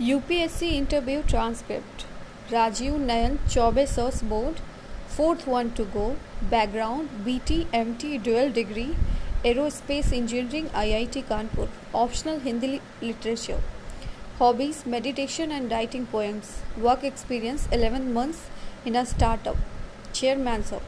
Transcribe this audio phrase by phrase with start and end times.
[0.00, 2.02] UPSC interview transcript.
[2.52, 4.58] Rajiv Nayan Choubey sir's board,
[5.16, 6.06] fourth one to go,
[6.50, 8.86] background B T M T dual degree,
[9.46, 11.70] aerospace engineering, IIT Kanpur.
[11.94, 13.64] Optional Hindi literature.
[14.40, 16.54] Hobbies, meditation and writing poems.
[16.78, 19.56] Work experience 11 months in a startup.
[20.14, 20.82] Chairman sir.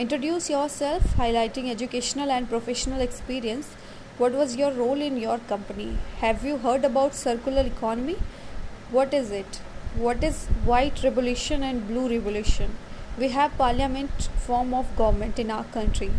[0.00, 3.76] Introduce yourself highlighting educational and professional experience
[4.18, 5.98] what was your role in your company?
[6.20, 8.16] Have you heard about circular economy?
[8.90, 9.60] What is it?
[9.94, 12.76] What is white revolution and blue revolution?
[13.18, 16.10] We have parliament form of government in our country.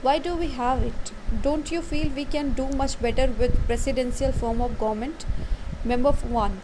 [0.00, 1.12] Why do we have it?
[1.42, 5.26] Don't you feel we can do much better with presidential form of government?
[5.84, 6.60] Member 1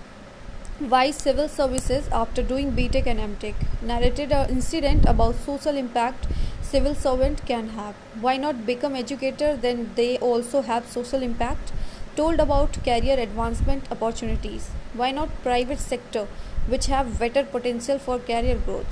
[0.91, 6.29] why civil services after doing BTech and MTech narrated an incident about social impact
[6.71, 7.95] civil servant can have.
[8.21, 9.57] Why not become educator?
[9.57, 11.73] Then they also have social impact.
[12.17, 14.69] Told about career advancement opportunities.
[14.93, 16.27] Why not private sector
[16.67, 18.87] which have better potential for career growth?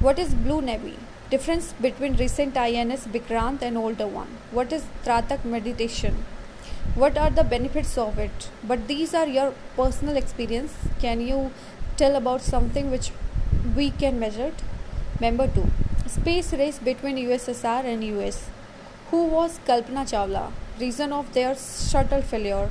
[0.00, 0.96] What is blue navy?
[1.30, 4.28] Difference between recent ins vikrant and older one.
[4.50, 6.24] What is tratak meditation?
[6.94, 8.48] What are the benefits of it?
[8.62, 10.72] But these are your personal experience.
[11.00, 11.50] Can you
[11.96, 13.10] tell about something which
[13.74, 14.52] we can measure
[15.20, 15.66] member 2
[16.16, 18.38] space race between ussr and us
[19.10, 20.44] who was kalpana chawla
[20.84, 22.68] reason of their shuttle failure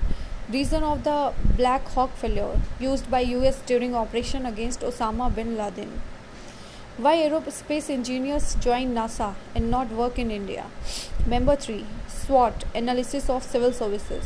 [0.58, 1.20] reason of the
[1.62, 5.94] black hawk failure used by us during operation against osama bin laden
[7.06, 10.66] why aerospace engineers join nasa and not work in india
[11.36, 11.80] member 3
[12.26, 14.26] SWOT analysis of civil services.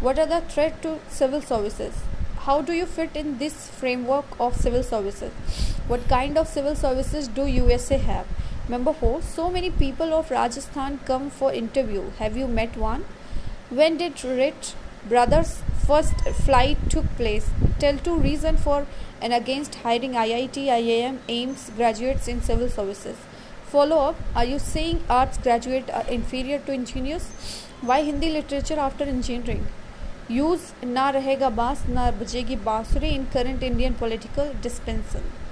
[0.00, 1.94] What are the threats to civil services?
[2.46, 5.32] How do you fit in this framework of civil services?
[5.86, 8.26] What kind of civil services do USA have?
[8.72, 12.02] Number 4 So many people of Rajasthan come for interview.
[12.18, 13.06] Have you met one?
[13.70, 14.74] When did Wright
[15.12, 17.48] brothers first flight took place?
[17.78, 18.86] Tell two reason for
[19.22, 23.16] and against hiring IIT, IIM, AIIMS graduates in civil services.
[23.72, 27.26] Follow up Are you saying arts graduate are inferior to engineers?
[27.80, 29.66] Why Hindi literature after engineering?
[30.28, 35.47] Use na rahega baas na bajegi bansuri in current Indian political dispensation.